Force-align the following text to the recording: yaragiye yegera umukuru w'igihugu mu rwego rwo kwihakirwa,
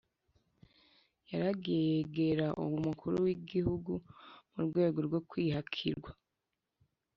yaragiye 1.31 1.81
yegera 1.93 2.47
umukuru 2.77 3.15
w'igihugu 3.25 3.91
mu 4.53 4.59
rwego 4.67 4.97
rwo 5.07 5.19
kwihakirwa, 5.29 6.09